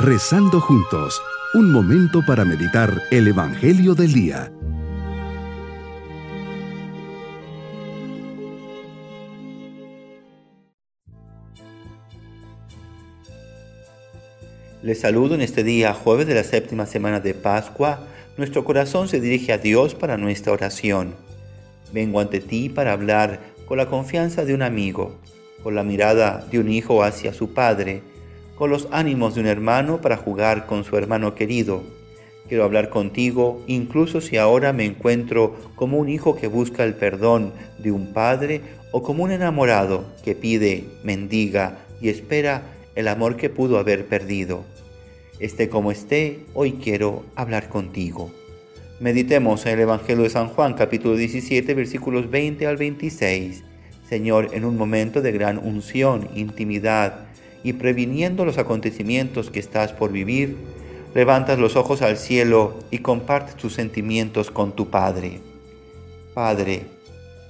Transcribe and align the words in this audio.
Rezando 0.00 0.60
juntos, 0.60 1.20
un 1.54 1.72
momento 1.72 2.24
para 2.24 2.44
meditar 2.44 3.02
el 3.10 3.26
Evangelio 3.26 3.96
del 3.96 4.12
Día. 4.12 4.52
Les 14.84 15.00
saludo 15.00 15.34
en 15.34 15.40
este 15.40 15.64
día, 15.64 15.92
jueves 15.94 16.28
de 16.28 16.36
la 16.36 16.44
séptima 16.44 16.86
semana 16.86 17.18
de 17.18 17.34
Pascua. 17.34 18.06
Nuestro 18.36 18.64
corazón 18.64 19.08
se 19.08 19.20
dirige 19.20 19.52
a 19.52 19.58
Dios 19.58 19.96
para 19.96 20.16
nuestra 20.16 20.52
oración. 20.52 21.16
Vengo 21.92 22.20
ante 22.20 22.38
ti 22.38 22.68
para 22.68 22.92
hablar 22.92 23.40
con 23.66 23.78
la 23.78 23.88
confianza 23.88 24.44
de 24.44 24.54
un 24.54 24.62
amigo, 24.62 25.18
con 25.64 25.74
la 25.74 25.82
mirada 25.82 26.46
de 26.52 26.60
un 26.60 26.70
hijo 26.70 27.02
hacia 27.02 27.34
su 27.34 27.52
padre, 27.52 28.04
con 28.58 28.70
los 28.70 28.88
ánimos 28.90 29.36
de 29.36 29.40
un 29.40 29.46
hermano 29.46 30.00
para 30.00 30.16
jugar 30.16 30.66
con 30.66 30.82
su 30.82 30.96
hermano 30.96 31.36
querido. 31.36 31.84
Quiero 32.48 32.64
hablar 32.64 32.88
contigo 32.88 33.62
incluso 33.68 34.20
si 34.20 34.36
ahora 34.36 34.72
me 34.72 34.84
encuentro 34.84 35.54
como 35.76 35.98
un 35.98 36.08
hijo 36.08 36.34
que 36.34 36.48
busca 36.48 36.82
el 36.82 36.94
perdón 36.94 37.52
de 37.78 37.92
un 37.92 38.12
padre 38.12 38.62
o 38.90 39.02
como 39.04 39.22
un 39.22 39.30
enamorado 39.30 40.06
que 40.24 40.34
pide, 40.34 40.84
mendiga 41.04 41.78
y 42.00 42.08
espera 42.08 42.62
el 42.96 43.06
amor 43.06 43.36
que 43.36 43.48
pudo 43.48 43.78
haber 43.78 44.06
perdido. 44.06 44.64
Esté 45.38 45.68
como 45.68 45.92
esté, 45.92 46.40
hoy 46.52 46.72
quiero 46.82 47.24
hablar 47.36 47.68
contigo. 47.68 48.32
Meditemos 48.98 49.66
en 49.66 49.74
el 49.74 49.80
Evangelio 49.80 50.24
de 50.24 50.30
San 50.30 50.48
Juan, 50.48 50.74
capítulo 50.74 51.14
17, 51.14 51.74
versículos 51.74 52.28
20 52.28 52.66
al 52.66 52.76
26. 52.76 53.62
Señor, 54.08 54.48
en 54.52 54.64
un 54.64 54.76
momento 54.76 55.22
de 55.22 55.30
gran 55.30 55.58
unción, 55.58 56.28
intimidad 56.34 57.28
y 57.62 57.74
previniendo 57.74 58.44
los 58.44 58.58
acontecimientos 58.58 59.50
que 59.50 59.60
estás 59.60 59.92
por 59.92 60.12
vivir, 60.12 60.56
levantas 61.14 61.58
los 61.58 61.76
ojos 61.76 62.02
al 62.02 62.16
cielo 62.16 62.74
y 62.90 62.98
compartes 62.98 63.56
tus 63.56 63.74
sentimientos 63.74 64.50
con 64.50 64.72
tu 64.72 64.88
Padre. 64.88 65.40
Padre, 66.34 66.86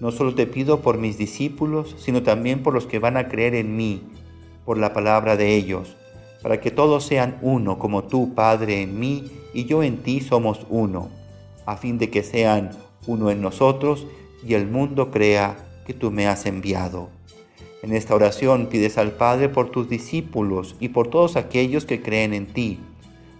no 0.00 0.12
solo 0.12 0.34
te 0.34 0.46
pido 0.46 0.80
por 0.80 0.98
mis 0.98 1.18
discípulos, 1.18 1.96
sino 1.98 2.22
también 2.22 2.62
por 2.62 2.74
los 2.74 2.86
que 2.86 2.98
van 2.98 3.16
a 3.16 3.28
creer 3.28 3.54
en 3.54 3.76
mí, 3.76 4.02
por 4.64 4.78
la 4.78 4.92
palabra 4.92 5.36
de 5.36 5.54
ellos, 5.54 5.96
para 6.42 6.60
que 6.60 6.70
todos 6.70 7.04
sean 7.04 7.38
uno, 7.40 7.78
como 7.78 8.04
tú, 8.04 8.34
Padre, 8.34 8.82
en 8.82 9.00
mí 9.00 9.30
y 9.54 9.64
yo 9.64 9.82
en 9.82 9.98
ti 10.02 10.20
somos 10.20 10.66
uno, 10.68 11.10
a 11.64 11.76
fin 11.76 11.98
de 11.98 12.10
que 12.10 12.22
sean 12.22 12.70
uno 13.06 13.30
en 13.30 13.40
nosotros 13.40 14.06
y 14.46 14.54
el 14.54 14.66
mundo 14.66 15.10
crea 15.10 15.56
que 15.86 15.94
tú 15.94 16.10
me 16.10 16.26
has 16.26 16.46
enviado. 16.46 17.15
En 17.82 17.92
esta 17.92 18.14
oración 18.14 18.66
pides 18.66 18.98
al 18.98 19.12
Padre 19.12 19.48
por 19.48 19.70
tus 19.70 19.88
discípulos 19.88 20.76
y 20.80 20.88
por 20.88 21.08
todos 21.08 21.36
aquellos 21.36 21.84
que 21.84 22.02
creen 22.02 22.32
en 22.32 22.46
ti. 22.46 22.80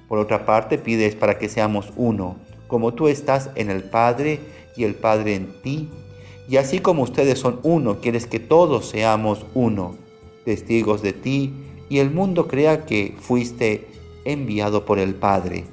Por 0.08 0.18
otra 0.18 0.46
parte, 0.46 0.78
pides 0.78 1.14
para 1.14 1.38
que 1.38 1.48
seamos 1.48 1.92
uno, 1.96 2.36
como 2.68 2.94
tú 2.94 3.08
estás 3.08 3.50
en 3.54 3.70
el 3.70 3.82
Padre 3.82 4.40
y 4.76 4.84
el 4.84 4.94
Padre 4.94 5.34
en 5.34 5.60
ti. 5.62 5.88
Y 6.48 6.58
así 6.58 6.78
como 6.78 7.02
ustedes 7.02 7.38
son 7.38 7.58
uno, 7.62 8.00
quieres 8.00 8.26
que 8.26 8.38
todos 8.38 8.88
seamos 8.88 9.46
uno, 9.54 9.96
testigos 10.44 11.02
de 11.02 11.12
ti, 11.12 11.52
y 11.88 11.98
el 11.98 12.10
mundo 12.10 12.46
crea 12.46 12.84
que 12.84 13.14
fuiste 13.18 13.86
enviado 14.24 14.84
por 14.84 14.98
el 14.98 15.14
Padre. 15.14 15.64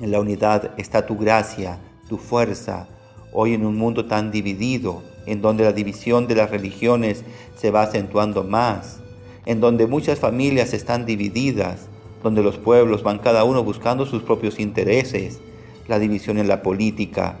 En 0.00 0.12
la 0.12 0.20
unidad 0.20 0.72
está 0.78 1.06
tu 1.06 1.16
gracia, 1.16 1.80
tu 2.08 2.18
fuerza, 2.18 2.88
hoy 3.32 3.54
en 3.54 3.66
un 3.66 3.76
mundo 3.76 4.06
tan 4.06 4.30
dividido, 4.30 5.02
en 5.28 5.42
donde 5.42 5.64
la 5.64 5.72
división 5.72 6.26
de 6.26 6.34
las 6.34 6.50
religiones 6.50 7.24
se 7.56 7.70
va 7.70 7.82
acentuando 7.82 8.44
más, 8.44 9.00
en 9.46 9.60
donde 9.60 9.86
muchas 9.86 10.18
familias 10.18 10.74
están 10.74 11.06
divididas, 11.06 11.88
donde 12.22 12.42
los 12.42 12.58
pueblos 12.58 13.02
van 13.02 13.18
cada 13.18 13.44
uno 13.44 13.62
buscando 13.62 14.06
sus 14.06 14.22
propios 14.22 14.58
intereses, 14.58 15.40
la 15.86 15.98
división 15.98 16.38
en 16.38 16.48
la 16.48 16.62
política. 16.62 17.36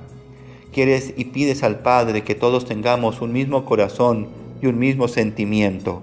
Quieres 0.72 1.14
y 1.16 1.26
pides 1.26 1.62
al 1.62 1.80
Padre 1.80 2.22
que 2.22 2.34
todos 2.34 2.66
tengamos 2.66 3.20
un 3.20 3.32
mismo 3.32 3.64
corazón 3.64 4.28
y 4.60 4.66
un 4.66 4.78
mismo 4.78 5.08
sentimiento. 5.08 6.02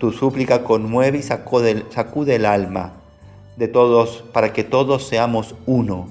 Tu 0.00 0.12
súplica 0.12 0.64
conmueve 0.64 1.18
y 1.18 1.22
sacude, 1.22 1.84
sacude 1.90 2.36
el 2.36 2.46
alma 2.46 2.94
de 3.56 3.68
todos 3.68 4.24
para 4.32 4.52
que 4.52 4.64
todos 4.64 5.06
seamos 5.06 5.56
uno. 5.66 6.08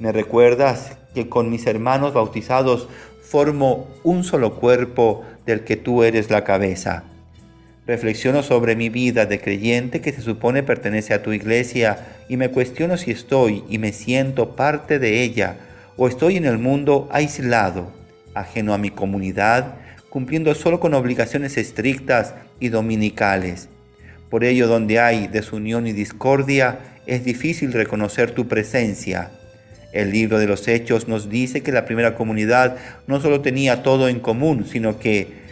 Me 0.00 0.10
recuerdas 0.10 0.96
que 1.14 1.28
con 1.28 1.50
mis 1.50 1.66
hermanos 1.66 2.14
bautizados 2.14 2.88
formo 3.28 3.88
un 4.04 4.24
solo 4.24 4.54
cuerpo 4.54 5.22
del 5.44 5.60
que 5.60 5.76
tú 5.76 6.02
eres 6.02 6.30
la 6.30 6.44
cabeza. 6.44 7.04
Reflexiono 7.86 8.42
sobre 8.42 8.74
mi 8.74 8.88
vida 8.88 9.26
de 9.26 9.40
creyente 9.40 10.00
que 10.00 10.12
se 10.12 10.22
supone 10.22 10.62
pertenece 10.62 11.12
a 11.12 11.22
tu 11.22 11.32
iglesia 11.32 12.06
y 12.28 12.38
me 12.38 12.50
cuestiono 12.50 12.96
si 12.96 13.10
estoy 13.10 13.64
y 13.68 13.78
me 13.78 13.92
siento 13.92 14.56
parte 14.56 14.98
de 14.98 15.22
ella 15.22 15.56
o 15.96 16.08
estoy 16.08 16.36
en 16.36 16.46
el 16.46 16.58
mundo 16.58 17.08
aislado, 17.12 17.92
ajeno 18.34 18.72
a 18.72 18.78
mi 18.78 18.90
comunidad, 18.90 19.74
cumpliendo 20.08 20.54
solo 20.54 20.80
con 20.80 20.94
obligaciones 20.94 21.58
estrictas 21.58 22.34
y 22.60 22.70
dominicales. 22.70 23.68
Por 24.30 24.44
ello, 24.44 24.68
donde 24.68 25.00
hay 25.00 25.26
desunión 25.26 25.86
y 25.86 25.92
discordia, 25.92 26.78
es 27.06 27.24
difícil 27.24 27.72
reconocer 27.72 28.30
tu 28.30 28.48
presencia 28.48 29.30
el 29.92 30.10
libro 30.10 30.38
de 30.38 30.46
los 30.46 30.68
Hechos 30.68 31.08
nos 31.08 31.30
dice 31.30 31.62
que 31.62 31.72
la 31.72 31.84
primera 31.84 32.14
comunidad 32.14 32.76
no 33.06 33.20
solo 33.20 33.40
tenía 33.40 33.82
todo 33.82 34.08
en 34.08 34.20
común, 34.20 34.66
sino 34.66 34.98
que 34.98 35.48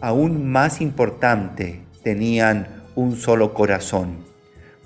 aún 0.00 0.50
más 0.50 0.80
importante, 0.80 1.80
tenían 2.02 2.68
un 2.94 3.16
solo 3.16 3.54
corazón. 3.54 4.18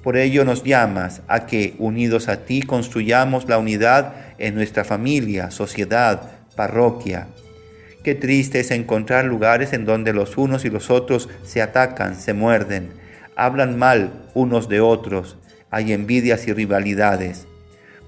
Por 0.02 0.16
ello 0.16 0.44
nos 0.44 0.64
llamas 0.64 1.20
a 1.28 1.46
que, 1.46 1.74
unidos 1.78 2.28
a 2.28 2.44
ti, 2.44 2.62
construyamos 2.62 3.48
la 3.48 3.58
unidad 3.58 4.14
en 4.38 4.54
nuestra 4.54 4.84
familia, 4.84 5.50
sociedad, 5.50 6.30
parroquia. 6.56 7.26
Qué 8.02 8.14
triste 8.14 8.60
es 8.60 8.70
encontrar 8.70 9.26
lugares 9.26 9.74
en 9.74 9.84
donde 9.84 10.14
los 10.14 10.38
unos 10.38 10.64
y 10.64 10.70
los 10.70 10.90
otros 10.90 11.28
se 11.42 11.60
atacan, 11.60 12.16
se 12.16 12.32
muerden, 12.32 12.88
hablan 13.36 13.78
mal 13.78 14.12
unos 14.32 14.70
de 14.70 14.80
otros, 14.80 15.36
hay 15.70 15.92
envidias 15.92 16.48
y 16.48 16.54
rivalidades 16.54 17.46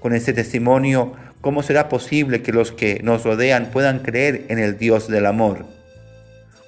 con 0.03 0.13
este 0.13 0.33
testimonio, 0.33 1.13
¿cómo 1.39 1.63
será 1.63 1.87
posible 1.87 2.41
que 2.41 2.51
los 2.51 2.73
que 2.73 2.99
nos 3.03 3.23
rodean 3.23 3.71
puedan 3.71 3.99
creer 3.99 4.43
en 4.49 4.59
el 4.59 4.77
Dios 4.77 5.07
del 5.07 5.25
amor? 5.25 5.65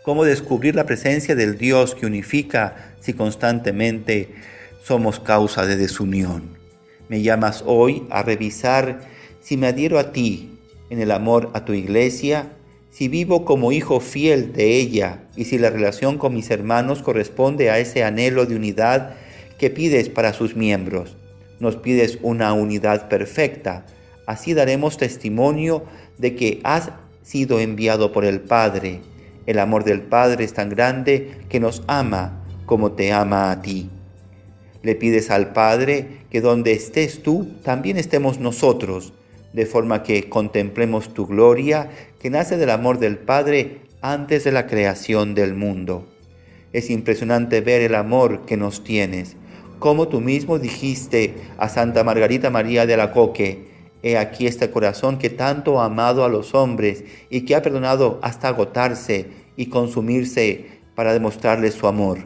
¿Cómo 0.04 0.24
descubrir 0.24 0.74
la 0.74 0.86
presencia 0.86 1.36
del 1.36 1.58
Dios 1.58 1.96
que 1.96 2.06
unifica 2.06 2.94
si 3.02 3.12
constantemente 3.12 4.30
somos 4.82 5.20
causa 5.20 5.66
de 5.66 5.76
desunión? 5.76 6.44
Me 7.10 7.24
llamas 7.24 7.62
hoy 7.68 8.08
a 8.10 8.24
revisar 8.24 9.02
si 9.42 9.58
me 9.58 9.68
adhiero 9.68 10.00
a 10.00 10.14
ti 10.14 10.58
en 10.90 11.02
el 11.02 11.12
amor 11.12 11.52
a 11.56 11.66
tu 11.66 11.74
iglesia, 11.74 12.54
si 12.90 13.10
vivo 13.10 13.44
como 13.44 13.74
hijo 13.74 14.00
fiel 14.00 14.54
de 14.54 14.78
ella 14.78 15.24
y 15.36 15.44
si 15.44 15.58
la 15.58 15.70
relación 15.70 16.18
con 16.18 16.34
mis 16.34 16.52
hermanos 16.52 17.02
corresponde 17.02 17.70
a 17.70 17.80
ese 17.80 18.06
anhelo 18.06 18.46
de 18.46 18.56
unidad 18.56 19.16
que 19.60 19.70
pides 19.70 20.08
para 20.08 20.32
sus 20.32 20.56
miembros 20.56 21.18
nos 21.60 21.76
pides 21.78 22.20
una 22.22 22.54
unidad 22.54 23.08
perfecta. 23.10 23.86
Así 24.26 24.54
daremos 24.54 24.98
testimonio 24.98 25.84
de 26.18 26.36
que 26.36 26.60
has 26.64 26.92
sido 27.22 27.60
enviado 27.60 28.12
por 28.12 28.26
el 28.26 28.42
Padre. 28.42 29.02
El 29.46 29.60
amor 29.60 29.84
del 29.84 30.02
Padre 30.02 30.44
es 30.44 30.54
tan 30.54 30.70
grande 30.70 31.38
que 31.50 31.60
nos 31.60 31.84
ama 31.88 32.44
como 32.66 32.94
te 32.94 33.12
ama 33.14 33.52
a 33.52 33.62
ti. 33.62 33.90
Le 34.82 34.96
pides 34.96 35.32
al 35.32 35.54
Padre 35.54 36.26
que 36.30 36.42
donde 36.42 36.74
estés 36.74 37.24
tú, 37.24 37.52
también 37.64 37.98
estemos 37.98 38.40
nosotros, 38.40 39.14
de 39.54 39.66
forma 39.66 40.04
que 40.04 40.30
contemplemos 40.30 41.14
tu 41.14 41.26
gloria 41.26 41.90
que 42.20 42.30
nace 42.30 42.58
del 42.58 42.70
amor 42.70 43.00
del 43.00 43.18
Padre 43.18 43.82
antes 44.02 44.44
de 44.44 44.52
la 44.52 44.68
creación 44.68 45.34
del 45.34 45.56
mundo. 45.56 46.08
Es 46.74 46.90
impresionante 46.90 47.62
ver 47.62 47.82
el 47.82 47.96
amor 47.96 48.46
que 48.46 48.58
nos 48.58 48.84
tienes 48.84 49.38
como 49.86 50.08
tú 50.08 50.20
mismo 50.20 50.58
dijiste 50.58 51.36
a 51.60 51.70
Santa 51.70 52.04
Margarita 52.04 52.50
María 52.50 52.88
de 52.88 52.96
Alacoque, 52.96 53.68
he 54.02 54.18
aquí 54.18 54.48
este 54.48 54.72
corazón 54.72 55.20
que 55.20 55.30
tanto 55.30 55.80
ha 55.80 55.86
amado 55.86 56.26
a 56.26 56.28
los 56.28 56.56
hombres 56.56 57.04
y 57.30 57.42
que 57.42 57.54
ha 57.54 57.62
perdonado 57.62 58.18
hasta 58.24 58.48
agotarse 58.48 59.28
y 59.56 59.68
consumirse 59.68 60.82
para 60.96 61.14
demostrarles 61.14 61.76
su 61.76 61.86
amor. 61.86 62.18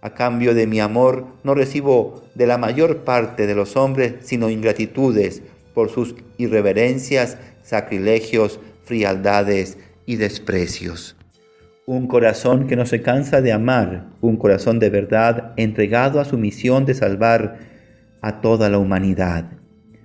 A 0.00 0.14
cambio 0.14 0.52
de 0.52 0.66
mi 0.66 0.80
amor 0.80 1.26
no 1.44 1.54
recibo 1.54 2.24
de 2.34 2.48
la 2.48 2.58
mayor 2.58 3.04
parte 3.04 3.46
de 3.46 3.54
los 3.54 3.76
hombres 3.76 4.14
sino 4.22 4.50
ingratitudes 4.50 5.42
por 5.72 5.90
sus 5.90 6.16
irreverencias, 6.38 7.38
sacrilegios, 7.62 8.58
frialdades 8.82 9.78
y 10.06 10.16
desprecios. 10.16 11.19
Un 11.90 12.06
corazón 12.06 12.68
que 12.68 12.76
no 12.76 12.86
se 12.86 13.02
cansa 13.02 13.40
de 13.40 13.50
amar, 13.50 14.10
un 14.20 14.36
corazón 14.36 14.78
de 14.78 14.90
verdad 14.90 15.54
entregado 15.56 16.20
a 16.20 16.24
su 16.24 16.38
misión 16.38 16.86
de 16.86 16.94
salvar 16.94 17.58
a 18.20 18.40
toda 18.40 18.70
la 18.70 18.78
humanidad. 18.78 19.50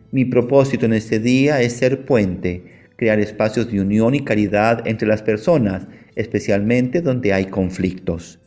Mi 0.10 0.26
propósito 0.26 0.88
en 0.88 0.94
este 0.94 1.20
día 1.20 1.62
es 1.62 1.74
ser 1.74 2.04
puente, 2.04 2.64
crear 2.96 3.20
espacios 3.20 3.72
de 3.72 3.82
unión 3.82 4.16
y 4.16 4.22
caridad 4.22 4.82
entre 4.88 5.08
las 5.08 5.22
personas, 5.22 5.86
especialmente 6.16 7.02
donde 7.02 7.34
hay 7.34 7.46
conflictos. 7.46 8.40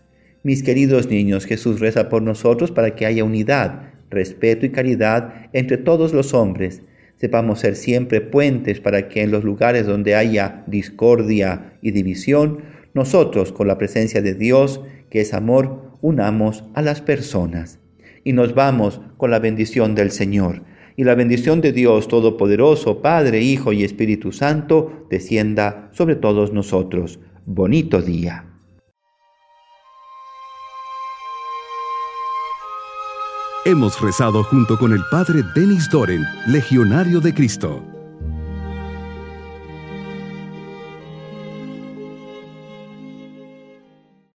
Mis 0.42 0.64
queridos 0.64 1.08
niños, 1.08 1.46
Jesús 1.46 1.78
reza 1.78 2.08
por 2.08 2.22
nosotros 2.22 2.72
para 2.72 2.96
que 2.96 3.06
haya 3.06 3.22
unidad, 3.22 3.92
respeto 4.10 4.66
y 4.66 4.70
caridad 4.70 5.48
entre 5.52 5.76
todos 5.76 6.12
los 6.12 6.34
hombres. 6.34 6.82
Sepamos 7.18 7.60
ser 7.60 7.76
siempre 7.76 8.20
puentes 8.20 8.80
para 8.80 9.08
que 9.08 9.22
en 9.22 9.30
los 9.30 9.44
lugares 9.44 9.86
donde 9.86 10.16
haya 10.16 10.64
discordia 10.66 11.74
y 11.82 11.92
división, 11.92 12.77
nosotros, 12.98 13.52
con 13.52 13.66
la 13.66 13.78
presencia 13.78 14.20
de 14.20 14.34
Dios, 14.34 14.80
que 15.08 15.22
es 15.22 15.32
amor, 15.32 15.92
unamos 16.02 16.64
a 16.74 16.82
las 16.82 17.00
personas. 17.00 17.78
Y 18.24 18.34
nos 18.34 18.54
vamos 18.54 19.00
con 19.16 19.30
la 19.30 19.38
bendición 19.38 19.94
del 19.94 20.10
Señor. 20.10 20.62
Y 20.96 21.04
la 21.04 21.14
bendición 21.14 21.60
de 21.60 21.72
Dios 21.72 22.08
Todopoderoso, 22.08 23.00
Padre, 23.00 23.40
Hijo 23.40 23.72
y 23.72 23.84
Espíritu 23.84 24.32
Santo, 24.32 25.06
descienda 25.08 25.88
sobre 25.92 26.16
todos 26.16 26.52
nosotros. 26.52 27.20
Bonito 27.46 28.02
día. 28.02 28.44
Hemos 33.64 34.00
rezado 34.00 34.42
junto 34.44 34.78
con 34.78 34.92
el 34.92 35.00
Padre 35.10 35.42
Denis 35.54 35.88
Doren, 35.90 36.24
Legionario 36.46 37.20
de 37.20 37.34
Cristo. 37.34 37.82